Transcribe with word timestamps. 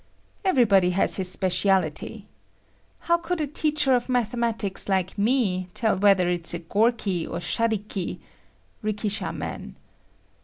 Everybody 0.43 0.89
has 0.97 1.17
his 1.17 1.29
specialty. 1.31 2.27
How 3.01 3.19
could 3.19 3.39
a 3.39 3.45
teacher 3.45 3.93
of 3.93 4.09
mathematics 4.09 4.89
like 4.89 5.15
me 5.15 5.67
tell 5.75 5.95
whether 5.99 6.27
it 6.27 6.47
is 6.47 6.55
a 6.55 6.59
Gorky 6.59 7.27
or 7.27 7.37
shariki 7.39 8.19
(rikishaman). 8.83 9.75